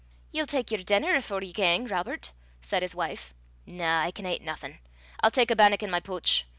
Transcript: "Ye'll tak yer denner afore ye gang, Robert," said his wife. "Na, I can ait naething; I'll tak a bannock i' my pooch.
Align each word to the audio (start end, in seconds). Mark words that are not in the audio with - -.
"Ye'll 0.31 0.47
tak 0.47 0.71
yer 0.71 0.79
denner 0.81 1.13
afore 1.13 1.43
ye 1.43 1.53
gang, 1.53 1.85
Robert," 1.85 2.31
said 2.59 2.81
his 2.81 2.95
wife. 2.95 3.35
"Na, 3.67 4.01
I 4.01 4.09
can 4.09 4.25
ait 4.25 4.41
naething; 4.41 4.79
I'll 5.21 5.29
tak 5.29 5.51
a 5.51 5.55
bannock 5.55 5.83
i' 5.83 5.85
my 5.85 5.99
pooch. 5.99 6.47